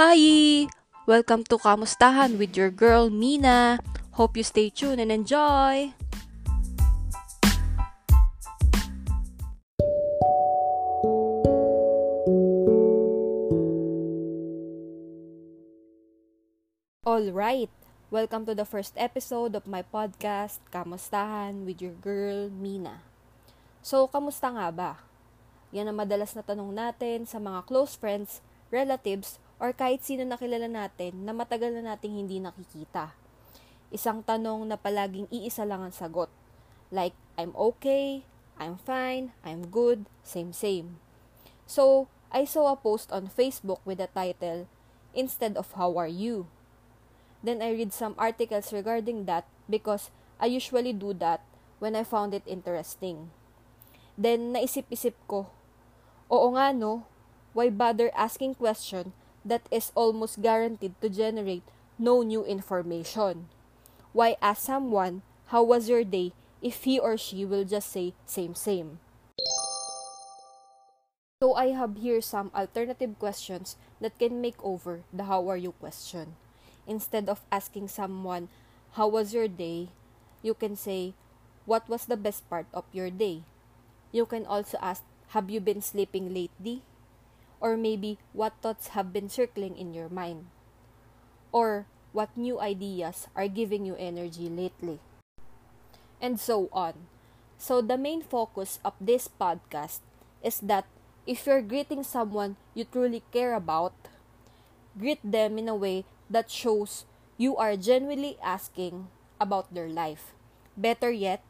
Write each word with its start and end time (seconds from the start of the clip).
Hi! 0.00 0.64
Welcome 1.04 1.44
to 1.52 1.60
Kamustahan 1.60 2.40
with 2.40 2.56
your 2.56 2.72
girl, 2.72 3.12
Mina. 3.12 3.76
Hope 4.16 4.32
you 4.32 4.40
stay 4.40 4.72
tuned 4.72 4.96
and 4.96 5.12
enjoy! 5.12 5.92
Alright, 17.04 17.68
welcome 18.08 18.48
to 18.48 18.56
the 18.56 18.64
first 18.64 18.96
episode 18.96 19.52
of 19.52 19.68
my 19.68 19.84
podcast, 19.84 20.64
Kamustahan 20.72 21.68
with 21.68 21.84
your 21.84 21.92
girl, 22.00 22.48
Mina. 22.48 23.04
So, 23.84 24.08
kamusta 24.08 24.48
nga 24.48 24.72
ba? 24.72 25.04
Yan 25.76 25.92
ang 25.92 26.00
madalas 26.00 26.32
na 26.32 26.40
tanong 26.40 26.72
natin 26.72 27.28
sa 27.28 27.36
mga 27.36 27.68
close 27.68 28.00
friends, 28.00 28.40
relatives, 28.72 29.36
or 29.60 29.76
kahit 29.76 30.00
sino 30.00 30.24
na 30.24 30.40
kilala 30.40 30.66
natin 30.66 31.28
na 31.28 31.36
matagal 31.36 31.70
na 31.76 31.94
nating 31.94 32.16
hindi 32.16 32.40
nakikita. 32.40 33.12
Isang 33.92 34.24
tanong 34.24 34.64
na 34.64 34.80
palaging 34.80 35.28
iisa 35.28 35.68
lang 35.68 35.84
ang 35.84 35.92
sagot. 35.92 36.32
Like, 36.88 37.14
I'm 37.36 37.52
okay, 37.54 38.24
I'm 38.56 38.80
fine, 38.80 39.36
I'm 39.44 39.68
good, 39.68 40.08
same 40.24 40.56
same. 40.56 40.96
So, 41.68 42.08
I 42.32 42.48
saw 42.48 42.72
a 42.72 42.80
post 42.80 43.12
on 43.12 43.28
Facebook 43.30 43.84
with 43.84 44.00
the 44.00 44.08
title, 44.10 44.66
Instead 45.12 45.58
of 45.58 45.74
How 45.74 45.98
Are 45.98 46.10
You? 46.10 46.46
Then 47.42 47.60
I 47.60 47.74
read 47.74 47.92
some 47.92 48.14
articles 48.16 48.72
regarding 48.72 49.26
that 49.26 49.44
because 49.68 50.10
I 50.38 50.46
usually 50.46 50.92
do 50.92 51.12
that 51.18 51.42
when 51.82 51.96
I 51.96 52.04
found 52.04 52.32
it 52.32 52.46
interesting. 52.46 53.34
Then 54.14 54.54
naisip-isip 54.54 55.18
ko, 55.26 55.50
oo 56.30 56.46
nga 56.54 56.70
no, 56.70 57.08
why 57.56 57.72
bother 57.72 58.14
asking 58.14 58.54
question 58.54 59.10
that 59.44 59.62
is 59.70 59.92
almost 59.94 60.42
guaranteed 60.42 60.94
to 61.00 61.08
generate 61.08 61.64
no 61.98 62.22
new 62.22 62.44
information? 62.44 63.48
Why 64.12 64.36
ask 64.42 64.62
someone, 64.62 65.22
how 65.54 65.62
was 65.62 65.88
your 65.88 66.04
day, 66.04 66.32
if 66.62 66.84
he 66.84 66.98
or 66.98 67.16
she 67.16 67.44
will 67.44 67.64
just 67.64 67.90
say 67.90 68.14
same 68.26 68.54
same? 68.54 68.98
So 71.40 71.54
I 71.54 71.72
have 71.72 71.96
here 71.96 72.20
some 72.20 72.50
alternative 72.54 73.16
questions 73.18 73.76
that 74.00 74.18
can 74.18 74.40
make 74.42 74.60
over 74.62 75.00
the 75.12 75.24
how 75.24 75.48
are 75.48 75.56
you 75.56 75.72
question. 75.72 76.36
Instead 76.86 77.28
of 77.28 77.40
asking 77.50 77.88
someone, 77.88 78.48
how 78.92 79.08
was 79.08 79.32
your 79.32 79.48
day, 79.48 79.88
you 80.42 80.52
can 80.52 80.76
say, 80.76 81.14
what 81.64 81.88
was 81.88 82.04
the 82.04 82.16
best 82.16 82.44
part 82.50 82.66
of 82.74 82.84
your 82.92 83.08
day? 83.08 83.42
You 84.12 84.26
can 84.26 84.44
also 84.44 84.76
ask, 84.82 85.02
have 85.28 85.48
you 85.48 85.60
been 85.60 85.80
sleeping 85.80 86.34
lately? 86.34 86.82
Or 87.60 87.76
maybe, 87.76 88.18
what 88.32 88.54
thoughts 88.62 88.96
have 88.96 89.12
been 89.12 89.28
circling 89.28 89.76
in 89.76 89.92
your 89.92 90.08
mind? 90.08 90.46
Or, 91.52 91.86
what 92.12 92.36
new 92.36 92.58
ideas 92.58 93.28
are 93.36 93.48
giving 93.48 93.84
you 93.84 93.94
energy 93.96 94.48
lately? 94.48 94.98
And 96.20 96.40
so 96.40 96.68
on. 96.72 97.06
So, 97.58 97.80
the 97.80 97.98
main 97.98 98.22
focus 98.22 98.80
of 98.84 98.94
this 99.00 99.28
podcast 99.28 100.00
is 100.42 100.60
that 100.60 100.86
if 101.26 101.46
you're 101.46 101.62
greeting 101.62 102.02
someone 102.02 102.56
you 102.74 102.84
truly 102.84 103.22
care 103.30 103.54
about, 103.54 103.92
greet 104.98 105.20
them 105.22 105.58
in 105.58 105.68
a 105.68 105.76
way 105.76 106.04
that 106.28 106.50
shows 106.50 107.04
you 107.36 107.56
are 107.56 107.76
genuinely 107.76 108.36
asking 108.42 109.08
about 109.40 109.72
their 109.74 109.88
life. 109.88 110.32
Better 110.76 111.10
yet, 111.10 111.44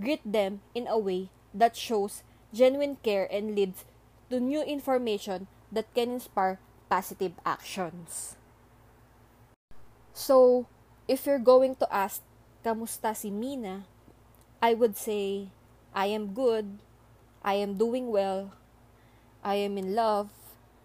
greet 0.00 0.24
them 0.24 0.60
in 0.74 0.86
a 0.88 0.98
way 0.98 1.28
that 1.52 1.76
shows 1.76 2.22
genuine 2.52 2.96
care 3.02 3.28
and 3.30 3.54
leads 3.54 3.84
to 4.30 4.40
new 4.40 4.62
information 4.62 5.46
that 5.72 5.92
can 5.94 6.20
inspire 6.20 6.58
positive 6.88 7.32
actions. 7.44 8.36
So, 10.12 10.66
if 11.08 11.26
you're 11.26 11.42
going 11.42 11.74
to 11.82 11.86
ask, 11.90 12.22
kamusta 12.64 13.16
si 13.16 13.30
Mina? 13.30 13.84
I 14.62 14.72
would 14.72 14.96
say, 14.96 15.50
I 15.92 16.06
am 16.14 16.32
good, 16.32 16.78
I 17.42 17.60
am 17.60 17.76
doing 17.76 18.08
well, 18.08 18.54
I 19.42 19.56
am 19.60 19.76
in 19.76 19.94
love, 19.94 20.30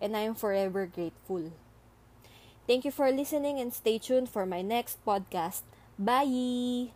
and 0.00 0.16
I 0.16 0.24
am 0.24 0.34
forever 0.34 0.86
grateful. 0.86 1.52
Thank 2.66 2.84
you 2.84 2.90
for 2.90 3.10
listening 3.12 3.60
and 3.60 3.74
stay 3.74 3.98
tuned 3.98 4.28
for 4.28 4.46
my 4.46 4.62
next 4.62 4.98
podcast. 5.04 5.62
Bye! 5.98 6.94